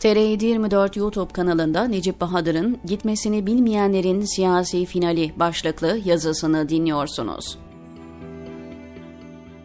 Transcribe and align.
TR724 0.00 0.98
YouTube 0.98 1.32
kanalında 1.32 1.84
Necip 1.84 2.20
Bahadır'ın 2.20 2.78
Gitmesini 2.84 3.46
Bilmeyenlerin 3.46 4.20
Siyasi 4.20 4.86
Finali 4.86 5.32
başlıklı 5.38 6.00
yazısını 6.04 6.68
dinliyorsunuz. 6.68 7.58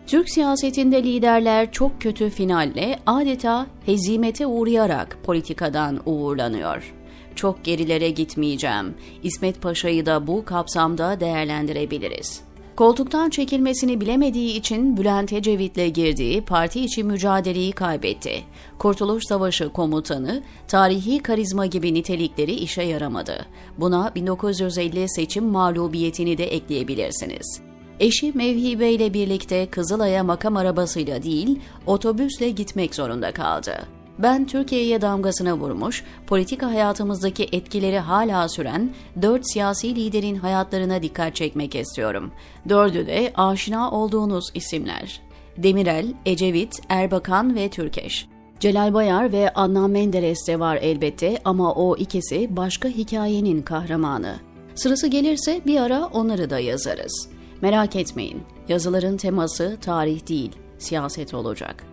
Türk 0.07 0.29
siyasetinde 0.29 1.03
liderler 1.03 1.71
çok 1.71 2.01
kötü 2.01 2.29
finalle 2.29 2.99
adeta 3.05 3.67
hezimete 3.85 4.47
uğrayarak 4.47 5.17
politikadan 5.23 5.99
uğurlanıyor. 6.05 6.93
Çok 7.35 7.63
gerilere 7.63 8.09
gitmeyeceğim. 8.09 8.95
İsmet 9.23 9.61
Paşa'yı 9.61 10.05
da 10.05 10.27
bu 10.27 10.45
kapsamda 10.45 11.19
değerlendirebiliriz. 11.19 12.44
Koltuktan 12.75 13.29
çekilmesini 13.29 14.01
bilemediği 14.01 14.57
için 14.57 14.97
Bülent 14.97 15.33
Ecevit'le 15.33 15.93
girdiği 15.93 16.41
parti 16.41 16.81
içi 16.81 17.03
mücadeleyi 17.03 17.71
kaybetti. 17.71 18.43
Kurtuluş 18.77 19.23
Savaşı 19.27 19.69
komutanı, 19.69 20.43
tarihi 20.67 21.19
karizma 21.19 21.65
gibi 21.65 21.93
nitelikleri 21.93 22.53
işe 22.53 22.81
yaramadı. 22.83 23.45
Buna 23.77 24.11
1950 24.15 25.09
seçim 25.09 25.45
mağlubiyetini 25.45 26.37
de 26.37 26.45
ekleyebilirsiniz. 26.45 27.61
Eşi 27.99 28.31
Mevhibe 28.31 28.91
ile 28.91 29.13
birlikte 29.13 29.65
Kızılay'a 29.65 30.23
makam 30.23 30.57
arabasıyla 30.57 31.23
değil, 31.23 31.59
otobüsle 31.85 32.49
gitmek 32.49 32.95
zorunda 32.95 33.31
kaldı. 33.31 33.87
Ben 34.19 34.47
Türkiye'ye 34.47 35.01
damgasına 35.01 35.57
vurmuş, 35.57 36.03
politika 36.27 36.67
hayatımızdaki 36.67 37.49
etkileri 37.51 37.99
hala 37.99 38.49
süren 38.49 38.89
dört 39.21 39.51
siyasi 39.51 39.95
liderin 39.95 40.35
hayatlarına 40.35 41.03
dikkat 41.03 41.35
çekmek 41.35 41.75
istiyorum. 41.75 42.31
Dördü 42.69 43.07
de 43.07 43.33
aşina 43.35 43.91
olduğunuz 43.91 44.45
isimler. 44.53 45.21
Demirel, 45.57 46.13
Ecevit, 46.25 46.81
Erbakan 46.89 47.55
ve 47.55 47.69
Türkeş. 47.69 48.27
Celal 48.59 48.93
Bayar 48.93 49.31
ve 49.31 49.53
Adnan 49.53 49.89
Menderes 49.89 50.47
de 50.47 50.59
var 50.59 50.79
elbette 50.81 51.37
ama 51.45 51.73
o 51.73 51.97
ikisi 51.97 52.55
başka 52.55 52.89
hikayenin 52.89 53.61
kahramanı. 53.61 54.35
Sırası 54.75 55.07
gelirse 55.07 55.61
bir 55.65 55.79
ara 55.79 56.05
onları 56.05 56.49
da 56.49 56.59
yazarız. 56.59 57.29
Merak 57.61 57.95
etmeyin, 57.95 58.43
yazıların 58.67 59.17
teması 59.17 59.77
tarih 59.81 60.27
değil, 60.27 60.51
siyaset 60.77 61.33
olacak. 61.33 61.83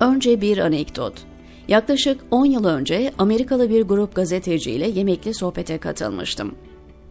Önce 0.00 0.40
bir 0.40 0.58
anekdot. 0.58 1.14
Yaklaşık 1.68 2.20
10 2.30 2.44
yıl 2.44 2.64
önce 2.64 3.12
Amerikalı 3.18 3.70
bir 3.70 3.82
grup 3.82 4.14
gazeteciyle 4.14 4.88
yemekli 4.88 5.34
sohbete 5.34 5.78
katılmıştım. 5.78 6.54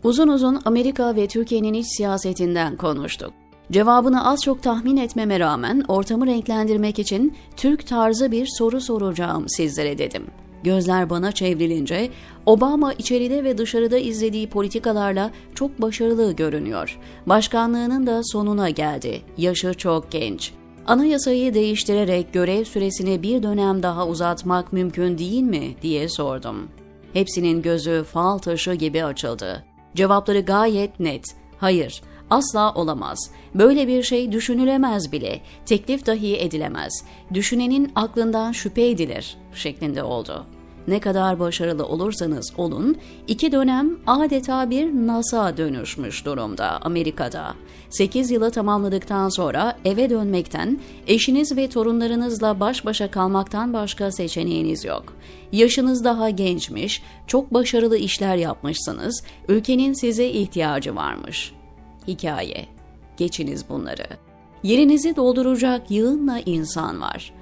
Uzun 0.04 0.28
uzun 0.28 0.60
Amerika 0.66 1.16
ve 1.16 1.28
Türkiye'nin 1.28 1.74
iç 1.74 1.88
siyasetinden 1.98 2.78
konuştuk. 2.78 3.34
Cevabını 3.72 4.30
az 4.30 4.44
çok 4.44 4.64
tahmin 4.64 4.98
etmeme 4.98 5.40
rağmen 5.40 5.84
ortamı 5.88 6.28
renklendirmek 6.28 7.00
için 7.00 7.38
Türk 7.58 7.88
tarzı 7.88 8.32
bir 8.32 8.48
soru 8.58 8.82
soracağım 8.82 9.46
sizlere 9.48 9.98
dedim. 9.98 10.28
Gözler 10.64 11.10
bana 11.10 11.32
çevrilince 11.32 12.10
Obama 12.46 12.94
içeride 12.94 13.44
ve 13.44 13.58
dışarıda 13.58 13.98
izlediği 13.98 14.50
politikalarla 14.50 15.32
çok 15.56 15.82
başarılı 15.82 16.32
görünüyor. 16.32 17.00
Başkanlığının 17.26 18.08
da 18.08 18.22
sonuna 18.24 18.70
geldi. 18.70 19.22
Yaşı 19.38 19.74
çok 19.74 20.12
genç. 20.12 20.54
Anayasayı 20.88 21.54
değiştirerek 21.54 22.34
görev 22.34 22.64
süresini 22.64 23.24
bir 23.24 23.44
dönem 23.44 23.84
daha 23.84 24.08
uzatmak 24.08 24.74
mümkün 24.74 25.18
değil 25.18 25.44
mi 25.44 25.76
diye 25.82 26.10
sordum. 26.10 26.70
Hepsinin 27.14 27.62
gözü 27.62 28.04
fal 28.04 28.38
taşı 28.38 28.74
gibi 28.74 29.04
açıldı. 29.04 29.64
Cevapları 29.96 30.40
gayet 30.40 31.00
net. 31.00 31.26
Hayır, 31.58 32.02
asla 32.30 32.74
olamaz. 32.74 33.32
Böyle 33.56 33.88
bir 33.88 34.04
şey 34.04 34.32
düşünülemez 34.32 35.12
bile. 35.12 35.42
Teklif 35.66 36.06
dahi 36.06 36.38
edilemez. 36.38 37.06
Düşünenin 37.34 37.92
aklından 37.96 38.52
şüphe 38.52 38.90
edilir 38.90 39.38
şeklinde 39.54 40.04
oldu 40.04 40.46
ne 40.88 41.00
kadar 41.00 41.40
başarılı 41.40 41.86
olursanız 41.86 42.54
olun, 42.58 42.98
iki 43.28 43.52
dönem 43.52 43.98
adeta 44.08 44.70
bir 44.70 44.86
NASA 45.08 45.58
dönüşmüş 45.58 46.26
durumda 46.26 46.80
Amerika'da. 46.82 47.56
8 47.90 48.32
yılı 48.32 48.52
tamamladıktan 48.52 49.30
sonra 49.30 49.78
eve 49.86 50.10
dönmekten, 50.10 50.80
eşiniz 51.08 51.58
ve 51.58 51.70
torunlarınızla 51.70 52.60
baş 52.60 52.86
başa 52.86 53.12
kalmaktan 53.12 53.74
başka 53.74 54.12
seçeneğiniz 54.12 54.86
yok. 54.86 55.14
Yaşınız 55.52 56.04
daha 56.04 56.30
gençmiş, 56.30 57.04
çok 57.28 57.54
başarılı 57.54 57.98
işler 57.98 58.36
yapmışsınız, 58.36 59.24
ülkenin 59.48 59.94
size 59.94 60.26
ihtiyacı 60.26 60.96
varmış. 60.96 61.54
Hikaye. 62.08 62.66
Geçiniz 63.18 63.70
bunları. 63.70 64.08
Yerinizi 64.64 65.16
dolduracak 65.16 65.92
yığınla 65.92 66.40
insan 66.40 67.02
var. 67.02 67.34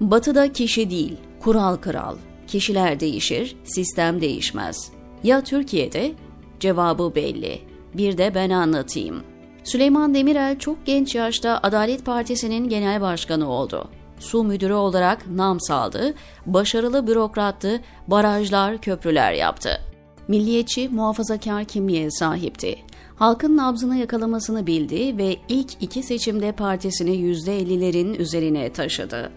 Batıda 0.00 0.52
kişi 0.52 0.90
değil, 0.90 1.16
kural 1.40 1.76
kral, 1.76 2.16
Kişiler 2.52 3.00
değişir, 3.00 3.56
sistem 3.64 4.20
değişmez. 4.20 4.92
Ya 5.24 5.44
Türkiye'de? 5.44 6.12
Cevabı 6.60 7.14
belli. 7.14 7.60
Bir 7.94 8.18
de 8.18 8.34
ben 8.34 8.50
anlatayım. 8.50 9.22
Süleyman 9.64 10.14
Demirel 10.14 10.58
çok 10.58 10.86
genç 10.86 11.14
yaşta 11.14 11.60
Adalet 11.62 12.04
Partisi'nin 12.04 12.68
genel 12.68 13.00
başkanı 13.00 13.50
oldu. 13.50 13.88
Su 14.18 14.44
müdürü 14.44 14.72
olarak 14.72 15.26
nam 15.26 15.60
saldı, 15.60 16.14
başarılı 16.46 17.06
bürokrattı, 17.06 17.80
barajlar, 18.06 18.78
köprüler 18.78 19.32
yaptı. 19.32 19.80
Milliyetçi, 20.28 20.88
muhafazakar 20.88 21.64
kimliğe 21.64 22.10
sahipti. 22.10 22.78
Halkın 23.16 23.56
nabzını 23.56 23.96
yakalamasını 23.96 24.66
bildi 24.66 25.18
ve 25.18 25.36
ilk 25.48 25.70
iki 25.80 26.02
seçimde 26.02 26.52
partisini 26.52 27.16
%50'lerin 27.16 28.16
üzerine 28.16 28.72
taşıdı. 28.72 29.30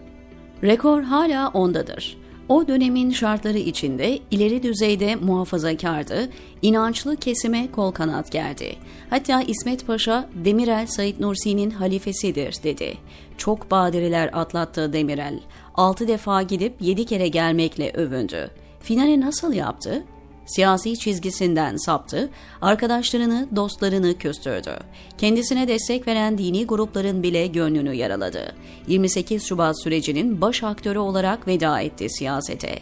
Rekor 0.62 1.02
hala 1.02 1.48
ondadır. 1.48 2.25
O 2.48 2.68
dönemin 2.68 3.10
şartları 3.10 3.58
içinde 3.58 4.18
ileri 4.30 4.62
düzeyde 4.62 5.16
muhafazakardı, 5.16 6.28
inançlı 6.62 7.16
kesime 7.16 7.70
kol 7.70 7.92
kanat 7.92 8.32
geldi. 8.32 8.76
Hatta 9.10 9.42
İsmet 9.42 9.86
Paşa 9.86 10.28
Demirel 10.44 10.86
Said 10.86 11.20
Nursi'nin 11.20 11.70
halifesidir 11.70 12.54
dedi. 12.62 12.94
Çok 13.38 13.70
badireler 13.70 14.30
atlattı 14.32 14.92
Demirel. 14.92 15.40
Altı 15.74 16.08
defa 16.08 16.42
gidip 16.42 16.74
yedi 16.80 17.06
kere 17.06 17.28
gelmekle 17.28 17.92
övündü. 17.92 18.50
Finale 18.80 19.20
nasıl 19.20 19.52
yaptı? 19.52 20.04
Siyasi 20.46 20.98
çizgisinden 20.98 21.76
saptı, 21.76 22.30
arkadaşlarını, 22.62 23.48
dostlarını 23.56 24.18
küstürdü. 24.18 24.78
Kendisine 25.18 25.68
destek 25.68 26.06
veren 26.06 26.38
dini 26.38 26.66
grupların 26.66 27.22
bile 27.22 27.46
gönlünü 27.46 27.94
yaraladı. 27.94 28.54
28 28.88 29.44
Şubat 29.44 29.82
sürecinin 29.82 30.40
baş 30.40 30.62
aktörü 30.62 30.98
olarak 30.98 31.48
veda 31.48 31.80
etti 31.80 32.10
siyasete. 32.10 32.78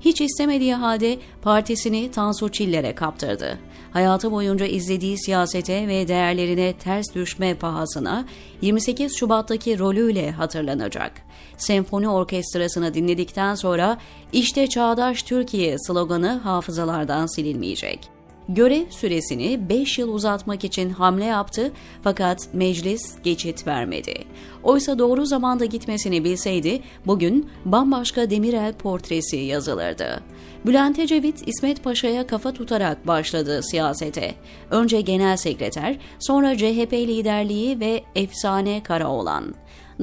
Hiç 0.00 0.20
istemediği 0.20 0.74
halde 0.74 1.18
partisini 1.42 2.10
Tansu 2.10 2.48
Çiller'e 2.48 2.94
kaptırdı. 2.94 3.58
Hayatı 3.92 4.32
boyunca 4.32 4.66
izlediği 4.66 5.18
siyasete 5.18 5.88
ve 5.88 6.08
değerlerine 6.08 6.72
ters 6.72 7.14
düşme 7.14 7.54
pahasına 7.54 8.24
28 8.62 9.16
Şubat'taki 9.16 9.78
rolüyle 9.78 10.30
hatırlanacak. 10.30 11.12
Senfoni 11.56 12.08
orkestrasını 12.08 12.94
dinledikten 12.94 13.54
sonra 13.54 13.98
işte 14.32 14.66
çağdaş 14.66 15.22
Türkiye 15.22 15.76
sloganı 15.78 16.38
hafızalardan 16.38 17.26
silinmeyecek 17.26 18.17
görev 18.48 18.90
süresini 18.90 19.68
5 19.68 19.98
yıl 19.98 20.14
uzatmak 20.14 20.64
için 20.64 20.90
hamle 20.90 21.24
yaptı 21.24 21.72
fakat 22.02 22.48
meclis 22.52 23.22
geçit 23.22 23.66
vermedi. 23.66 24.14
Oysa 24.62 24.98
doğru 24.98 25.26
zamanda 25.26 25.64
gitmesini 25.64 26.24
bilseydi 26.24 26.82
bugün 27.06 27.50
bambaşka 27.64 28.30
Demirel 28.30 28.72
portresi 28.72 29.36
yazılırdı. 29.36 30.20
Bülent 30.66 30.98
Ecevit 30.98 31.48
İsmet 31.48 31.84
Paşa'ya 31.84 32.26
kafa 32.26 32.52
tutarak 32.52 33.06
başladı 33.06 33.60
siyasete. 33.62 34.34
Önce 34.70 35.00
genel 35.00 35.36
sekreter, 35.36 35.98
sonra 36.18 36.56
CHP 36.56 36.92
liderliği 36.92 37.80
ve 37.80 38.04
efsane 38.14 38.82
Karaoğlan. 38.82 39.54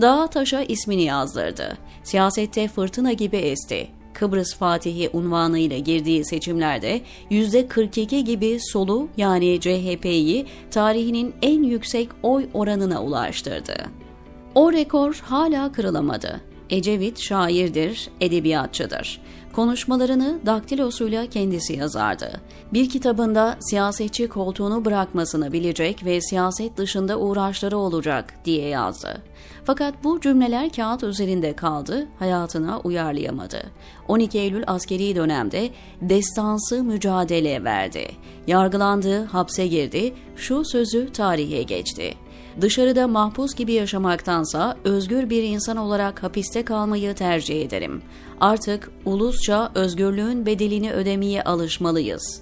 Dağa 0.01 0.27
taşa 0.27 0.61
ismini 0.61 1.03
yazdırdı. 1.03 1.77
Siyasette 2.03 2.67
fırtına 2.67 3.13
gibi 3.13 3.37
esti. 3.37 3.87
Kıbrıs 4.15 4.55
Fatihi 4.55 5.09
unvanıyla 5.13 5.77
girdiği 5.77 6.25
seçimlerde 6.25 7.01
%42 7.31 8.19
gibi 8.19 8.57
solu 8.59 9.07
yani 9.17 9.59
CHP'yi 9.59 10.45
tarihinin 10.71 11.35
en 11.41 11.63
yüksek 11.63 12.09
oy 12.23 12.45
oranına 12.53 13.03
ulaştırdı. 13.03 13.75
O 14.55 14.73
rekor 14.73 15.21
hala 15.25 15.71
kırılamadı. 15.71 16.41
Ecevit 16.69 17.19
şairdir, 17.19 18.09
edebiyatçıdır. 18.21 19.21
Konuşmalarını 19.55 20.39
daktilosuyla 20.45 21.25
kendisi 21.25 21.73
yazardı. 21.73 22.41
Bir 22.73 22.89
kitabında 22.89 23.57
siyasetçi 23.59 24.27
koltuğunu 24.27 24.85
bırakmasını 24.85 25.53
bilecek 25.53 26.05
ve 26.05 26.21
siyaset 26.21 26.77
dışında 26.77 27.19
uğraşları 27.19 27.77
olacak 27.77 28.33
diye 28.45 28.67
yazdı. 28.67 29.21
Fakat 29.63 30.03
bu 30.03 30.21
cümleler 30.21 30.71
kağıt 30.71 31.03
üzerinde 31.03 31.53
kaldı, 31.53 32.07
hayatına 32.19 32.79
uyarlayamadı. 32.79 33.63
12 34.07 34.39
Eylül 34.39 34.63
askeri 34.67 35.15
dönemde 35.15 35.69
destansı 36.01 36.83
mücadele 36.83 37.63
verdi. 37.63 38.07
Yargılandı, 38.47 39.23
hapse 39.23 39.67
girdi, 39.67 40.13
şu 40.35 40.65
sözü 40.65 41.11
tarihe 41.11 41.63
geçti. 41.63 42.13
Dışarıda 42.61 43.07
mahpus 43.07 43.55
gibi 43.55 43.73
yaşamaktansa 43.73 44.77
özgür 44.83 45.29
bir 45.29 45.43
insan 45.43 45.77
olarak 45.77 46.23
hapiste 46.23 46.65
kalmayı 46.65 47.15
tercih 47.15 47.65
ederim. 47.65 48.01
Artık 48.41 48.91
ulusça 49.05 49.71
özgürlüğün 49.75 50.45
bedelini 50.45 50.91
ödemeye 50.91 51.43
alışmalıyız. 51.43 52.41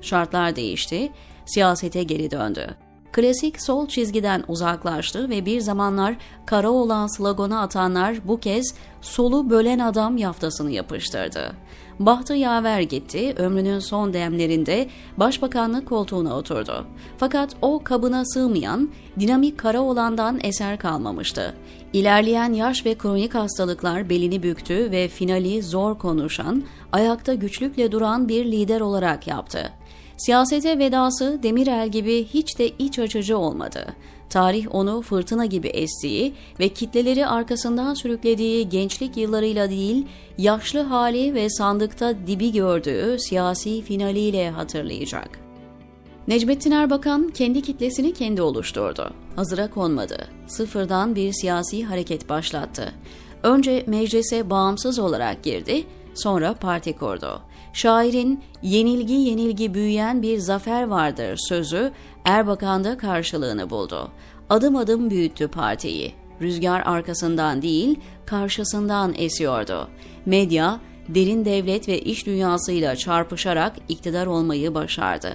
Şartlar 0.00 0.56
değişti, 0.56 1.12
siyasete 1.46 2.02
geri 2.02 2.30
döndü. 2.30 2.76
Klasik 3.12 3.62
sol 3.62 3.86
çizgiden 3.86 4.44
uzaklaştı 4.48 5.28
ve 5.30 5.46
bir 5.46 5.60
zamanlar 5.60 6.16
kara 6.46 6.70
olan 6.70 7.06
sloganı 7.06 7.60
atanlar 7.60 8.16
bu 8.24 8.40
kez 8.40 8.74
solu 9.00 9.50
bölen 9.50 9.78
adam 9.78 10.16
yaftasını 10.16 10.70
yapıştırdı. 10.70 11.52
Bahtı 12.00 12.34
yaver 12.34 12.80
gitti, 12.80 13.34
ömrünün 13.36 13.78
son 13.78 14.12
demlerinde 14.12 14.88
başbakanlık 15.16 15.88
koltuğuna 15.88 16.36
oturdu. 16.36 16.86
Fakat 17.18 17.56
o 17.62 17.84
kabına 17.84 18.24
sığmayan, 18.24 18.90
dinamik 19.20 19.58
kara 19.58 19.80
olandan 19.80 20.40
eser 20.42 20.78
kalmamıştı. 20.78 21.54
İlerleyen 21.92 22.52
yaş 22.52 22.86
ve 22.86 22.94
kronik 22.94 23.34
hastalıklar 23.34 24.10
belini 24.10 24.42
büktü 24.42 24.90
ve 24.90 25.08
finali 25.08 25.62
zor 25.62 25.98
konuşan, 25.98 26.62
ayakta 26.92 27.34
güçlükle 27.34 27.92
duran 27.92 28.28
bir 28.28 28.44
lider 28.44 28.80
olarak 28.80 29.26
yaptı. 29.26 29.72
Siyasete 30.20 30.78
vedası 30.78 31.38
Demirel 31.42 31.88
gibi 31.88 32.24
hiç 32.24 32.58
de 32.58 32.68
iç 32.68 32.98
açıcı 32.98 33.38
olmadı. 33.38 33.86
Tarih 34.30 34.74
onu 34.74 35.02
fırtına 35.02 35.46
gibi 35.46 35.68
estiği 35.68 36.34
ve 36.60 36.68
kitleleri 36.68 37.26
arkasından 37.26 37.94
sürüklediği 37.94 38.68
gençlik 38.68 39.16
yıllarıyla 39.16 39.70
değil, 39.70 40.06
yaşlı 40.38 40.80
hali 40.80 41.34
ve 41.34 41.50
sandıkta 41.50 42.26
dibi 42.26 42.52
gördüğü 42.52 43.16
siyasi 43.18 43.82
finaliyle 43.82 44.50
hatırlayacak. 44.50 45.40
Necmettin 46.28 46.70
Erbakan 46.70 47.28
kendi 47.28 47.62
kitlesini 47.62 48.14
kendi 48.14 48.42
oluşturdu. 48.42 49.10
Hazıra 49.36 49.70
konmadı. 49.70 50.28
Sıfırdan 50.46 51.14
bir 51.14 51.32
siyasi 51.32 51.84
hareket 51.84 52.28
başlattı. 52.28 52.92
Önce 53.42 53.84
meclise 53.86 54.50
bağımsız 54.50 54.98
olarak 54.98 55.42
girdi, 55.42 55.84
sonra 56.14 56.54
parti 56.54 56.96
kurdu. 56.96 57.40
Şairin 57.72 58.42
yenilgi 58.62 59.14
yenilgi 59.14 59.74
büyüyen 59.74 60.22
bir 60.22 60.38
zafer 60.38 60.82
vardır 60.82 61.38
sözü 61.48 61.92
Erbakan'da 62.24 62.96
karşılığını 62.96 63.70
buldu. 63.70 64.10
Adım 64.50 64.76
adım 64.76 65.10
büyüttü 65.10 65.48
partiyi. 65.48 66.14
Rüzgar 66.42 66.82
arkasından 66.86 67.62
değil, 67.62 67.98
karşısından 68.26 69.14
esiyordu. 69.18 69.88
Medya, 70.26 70.80
derin 71.08 71.44
devlet 71.44 71.88
ve 71.88 72.00
iş 72.00 72.26
dünyasıyla 72.26 72.96
çarpışarak 72.96 73.76
iktidar 73.88 74.26
olmayı 74.26 74.74
başardı. 74.74 75.34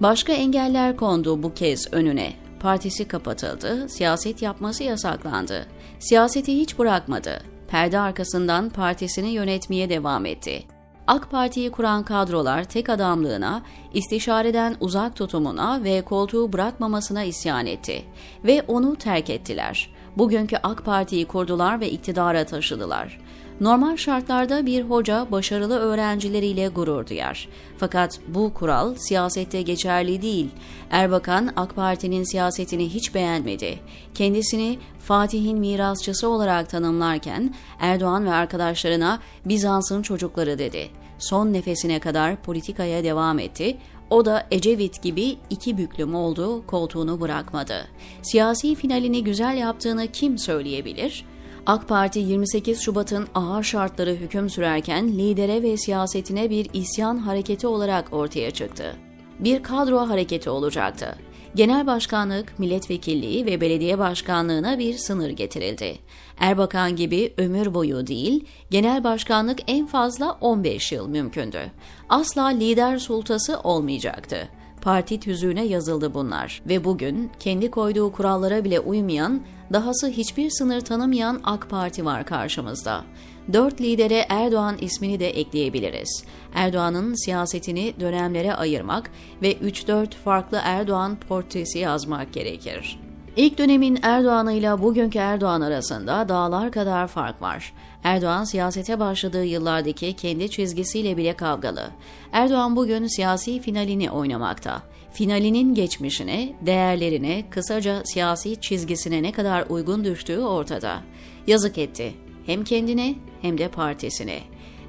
Başka 0.00 0.32
engeller 0.32 0.96
kondu 0.96 1.42
bu 1.42 1.54
kez 1.54 1.92
önüne. 1.92 2.32
Partisi 2.60 3.08
kapatıldı, 3.08 3.88
siyaset 3.88 4.42
yapması 4.42 4.84
yasaklandı. 4.84 5.66
Siyaseti 5.98 6.60
hiç 6.60 6.78
bırakmadı. 6.78 7.42
Perde 7.68 7.98
arkasından 7.98 8.70
partisini 8.70 9.30
yönetmeye 9.30 9.90
devam 9.90 10.26
etti. 10.26 10.73
AK 11.06 11.30
Parti'yi 11.30 11.70
kuran 11.70 12.02
kadrolar 12.02 12.64
tek 12.64 12.88
adamlığına, 12.88 13.62
istişareden 13.94 14.76
uzak 14.80 15.16
tutumuna 15.16 15.84
ve 15.84 16.02
koltuğu 16.02 16.52
bırakmamasına 16.52 17.24
isyan 17.24 17.66
etti 17.66 18.04
ve 18.44 18.62
onu 18.68 18.96
terk 18.96 19.30
ettiler. 19.30 19.90
Bugünkü 20.16 20.56
AK 20.62 20.84
Parti'yi 20.84 21.24
kurdular 21.24 21.80
ve 21.80 21.90
iktidara 21.90 22.44
taşıdılar. 22.44 23.20
Normal 23.60 23.96
şartlarda 23.96 24.66
bir 24.66 24.82
hoca 24.82 25.26
başarılı 25.30 25.78
öğrencileriyle 25.78 26.68
gurur 26.68 27.06
duyar. 27.06 27.48
Fakat 27.78 28.20
bu 28.28 28.54
kural 28.54 28.94
siyasette 28.94 29.62
geçerli 29.62 30.22
değil. 30.22 30.48
Erbakan 30.90 31.52
AK 31.56 31.76
Parti'nin 31.76 32.24
siyasetini 32.24 32.88
hiç 32.88 33.14
beğenmedi. 33.14 33.78
Kendisini 34.14 34.78
Fatih'in 34.98 35.58
mirasçısı 35.58 36.28
olarak 36.28 36.70
tanımlarken 36.70 37.54
Erdoğan 37.80 38.24
ve 38.24 38.32
arkadaşlarına 38.32 39.20
Bizans'ın 39.44 40.02
çocukları 40.02 40.58
dedi. 40.58 40.88
Son 41.18 41.52
nefesine 41.52 42.00
kadar 42.00 42.36
politikaya 42.36 43.04
devam 43.04 43.38
etti. 43.38 43.76
O 44.10 44.24
da 44.24 44.46
Ecevit 44.50 45.02
gibi 45.02 45.36
iki 45.50 45.78
büklüm 45.78 46.14
oldu, 46.14 46.66
koltuğunu 46.66 47.20
bırakmadı. 47.20 47.86
Siyasi 48.22 48.74
finalini 48.74 49.24
güzel 49.24 49.56
yaptığını 49.56 50.06
kim 50.06 50.38
söyleyebilir? 50.38 51.24
AK 51.66 51.88
Parti 51.88 52.18
28 52.18 52.80
Şubat'ın 52.80 53.26
ağır 53.34 53.62
şartları 53.62 54.14
hüküm 54.14 54.50
sürerken 54.50 55.08
lidere 55.08 55.62
ve 55.62 55.76
siyasetine 55.76 56.50
bir 56.50 56.68
isyan 56.72 57.18
hareketi 57.18 57.66
olarak 57.66 58.12
ortaya 58.12 58.50
çıktı. 58.50 58.96
Bir 59.38 59.62
kadro 59.62 59.98
hareketi 59.98 60.50
olacaktı. 60.50 61.16
Genel 61.54 61.86
başkanlık, 61.86 62.58
milletvekilliği 62.58 63.46
ve 63.46 63.60
belediye 63.60 63.98
başkanlığına 63.98 64.78
bir 64.78 64.94
sınır 64.94 65.30
getirildi. 65.30 65.98
Erbakan 66.38 66.96
gibi 66.96 67.34
ömür 67.36 67.74
boyu 67.74 68.06
değil, 68.06 68.44
genel 68.70 69.04
başkanlık 69.04 69.58
en 69.66 69.86
fazla 69.86 70.32
15 70.40 70.92
yıl 70.92 71.08
mümkündü. 71.08 71.60
Asla 72.08 72.46
lider 72.46 72.98
sultası 72.98 73.60
olmayacaktı 73.60 74.48
parti 74.84 75.20
tüzüğüne 75.20 75.64
yazıldı 75.64 76.14
bunlar 76.14 76.62
ve 76.68 76.84
bugün 76.84 77.30
kendi 77.40 77.70
koyduğu 77.70 78.12
kurallara 78.12 78.64
bile 78.64 78.80
uymayan, 78.80 79.42
dahası 79.72 80.08
hiçbir 80.08 80.50
sınır 80.50 80.80
tanımayan 80.80 81.40
AK 81.44 81.70
Parti 81.70 82.04
var 82.04 82.26
karşımızda. 82.26 83.04
Dört 83.52 83.80
lidere 83.80 84.26
Erdoğan 84.28 84.76
ismini 84.80 85.20
de 85.20 85.30
ekleyebiliriz. 85.30 86.24
Erdoğan'ın 86.54 87.24
siyasetini 87.24 87.94
dönemlere 88.00 88.54
ayırmak 88.54 89.10
ve 89.42 89.52
3-4 89.52 90.10
farklı 90.10 90.60
Erdoğan 90.62 91.16
portresi 91.28 91.78
yazmak 91.78 92.32
gerekir. 92.32 93.03
İlk 93.36 93.58
dönemin 93.58 93.98
Erdoğan'ıyla 94.02 94.82
bugünkü 94.82 95.18
Erdoğan 95.18 95.60
arasında 95.60 96.28
dağlar 96.28 96.72
kadar 96.72 97.08
fark 97.08 97.42
var. 97.42 97.72
Erdoğan 98.04 98.44
siyasete 98.44 99.00
başladığı 99.00 99.44
yıllardaki 99.44 100.12
kendi 100.12 100.50
çizgisiyle 100.50 101.16
bile 101.16 101.36
kavgalı. 101.36 101.90
Erdoğan 102.32 102.76
bugün 102.76 103.06
siyasi 103.06 103.60
finalini 103.60 104.10
oynamakta. 104.10 104.82
Finalinin 105.12 105.74
geçmişine, 105.74 106.52
değerlerine, 106.60 107.44
kısaca 107.50 108.02
siyasi 108.04 108.60
çizgisine 108.60 109.22
ne 109.22 109.32
kadar 109.32 109.64
uygun 109.68 110.04
düştüğü 110.04 110.40
ortada. 110.40 111.00
Yazık 111.46 111.78
etti. 111.78 112.14
Hem 112.46 112.64
kendine 112.64 113.14
hem 113.42 113.58
de 113.58 113.68
partisine. 113.68 114.40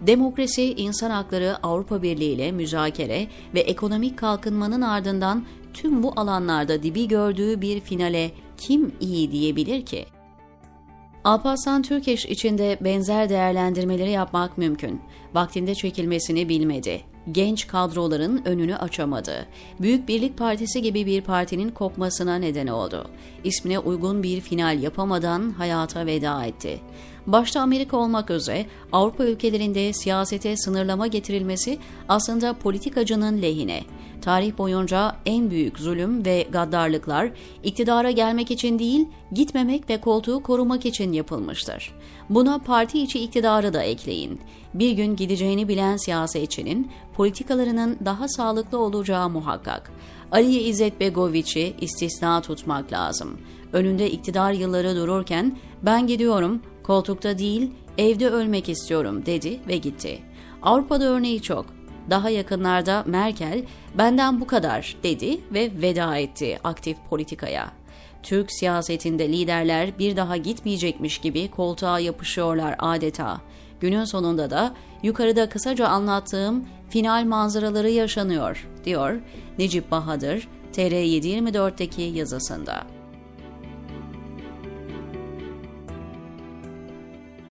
Demokrasi, 0.01 0.73
insan 0.73 1.09
hakları, 1.09 1.57
Avrupa 1.63 2.01
Birliği 2.01 2.33
ile 2.33 2.51
müzakere 2.51 3.27
ve 3.53 3.59
ekonomik 3.59 4.17
kalkınmanın 4.17 4.81
ardından 4.81 5.45
tüm 5.75 6.03
bu 6.03 6.13
alanlarda 6.15 6.83
dibi 6.83 7.07
gördüğü 7.07 7.61
bir 7.61 7.79
finale 7.79 8.31
kim 8.57 8.91
iyi 8.99 9.31
diyebilir 9.31 9.85
ki? 9.85 10.05
Alparslan 11.23 11.81
Türkeş 11.81 12.25
içinde 12.25 12.77
benzer 12.81 13.29
değerlendirmeleri 13.29 14.11
yapmak 14.11 14.57
mümkün. 14.57 15.01
Vaktinde 15.33 15.75
çekilmesini 15.75 16.49
bilmedi. 16.49 17.01
Genç 17.31 17.67
kadroların 17.67 18.41
önünü 18.45 18.75
açamadı. 18.75 19.45
Büyük 19.81 20.07
Birlik 20.07 20.37
Partisi 20.37 20.81
gibi 20.81 21.05
bir 21.05 21.21
partinin 21.21 21.69
kopmasına 21.69 22.35
neden 22.35 22.67
oldu. 22.67 23.09
İsmine 23.43 23.79
uygun 23.79 24.23
bir 24.23 24.41
final 24.41 24.83
yapamadan 24.83 25.49
hayata 25.51 26.05
veda 26.05 26.45
etti. 26.45 26.79
Başta 27.27 27.61
Amerika 27.61 27.97
olmak 27.97 28.31
üzere 28.31 28.65
Avrupa 28.91 29.25
ülkelerinde 29.25 29.93
siyasete 29.93 30.57
sınırlama 30.57 31.07
getirilmesi 31.07 31.77
aslında 32.09 32.53
politikacının 32.53 33.41
lehine. 33.41 33.83
Tarih 34.21 34.57
boyunca 34.57 35.15
en 35.25 35.49
büyük 35.49 35.79
zulüm 35.79 36.25
ve 36.25 36.47
gaddarlıklar 36.51 37.31
iktidara 37.63 38.11
gelmek 38.11 38.51
için 38.51 38.79
değil, 38.79 39.07
gitmemek 39.31 39.89
ve 39.89 40.01
koltuğu 40.01 40.43
korumak 40.43 40.85
için 40.85 41.13
yapılmıştır. 41.13 41.93
Buna 42.29 42.59
parti 42.59 43.01
içi 43.01 43.19
iktidarı 43.19 43.73
da 43.73 43.83
ekleyin. 43.83 44.41
Bir 44.73 44.91
gün 44.91 45.15
gideceğini 45.15 45.67
bilen 45.67 45.97
siyasetçinin 45.97 46.91
politikalarının 47.13 47.97
daha 48.05 48.27
sağlıklı 48.27 48.77
olacağı 48.77 49.29
muhakkak. 49.29 49.91
Ali 50.31 50.57
İzzet 50.57 50.99
Begoviç'i 50.99 51.73
istisna 51.81 52.41
tutmak 52.41 52.91
lazım. 52.91 53.37
Önünde 53.73 54.11
iktidar 54.11 54.51
yılları 54.51 54.95
dururken 54.95 55.57
ben 55.81 56.07
gidiyorum, 56.07 56.61
koltukta 56.83 57.37
değil, 57.37 57.71
evde 57.97 58.29
ölmek 58.29 58.69
istiyorum 58.69 59.25
dedi 59.25 59.59
ve 59.67 59.77
gitti. 59.77 60.19
Avrupa'da 60.61 61.05
örneği 61.05 61.41
çok. 61.41 61.65
Daha 62.09 62.29
yakınlarda 62.29 63.03
Merkel 63.07 63.63
benden 63.97 64.41
bu 64.41 64.47
kadar 64.47 64.95
dedi 65.03 65.39
ve 65.53 65.71
veda 65.81 66.17
etti 66.17 66.59
aktif 66.63 66.97
politikaya. 67.09 67.71
Türk 68.23 68.51
siyasetinde 68.51 69.29
liderler 69.29 69.99
bir 69.99 70.15
daha 70.15 70.37
gitmeyecekmiş 70.37 71.17
gibi 71.17 71.51
koltuğa 71.51 71.99
yapışıyorlar 71.99 72.75
adeta. 72.79 73.41
Günün 73.79 74.03
sonunda 74.03 74.49
da 74.49 74.73
yukarıda 75.03 75.49
kısaca 75.49 75.87
anlattığım 75.87 76.65
final 76.89 77.25
manzaraları 77.25 77.89
yaşanıyor, 77.89 78.67
diyor 78.85 79.21
Necip 79.59 79.91
Bahadır 79.91 80.47
TR724'deki 80.73 82.01
yazısında. 82.01 82.94